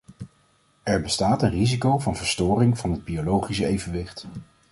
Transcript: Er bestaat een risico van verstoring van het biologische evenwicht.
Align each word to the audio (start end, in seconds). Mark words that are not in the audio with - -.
Er 0.83 1.01
bestaat 1.01 1.41
een 1.41 1.49
risico 1.49 1.99
van 1.99 2.15
verstoring 2.15 2.77
van 2.77 2.91
het 2.91 3.03
biologische 3.03 3.65
evenwicht. 3.67 4.25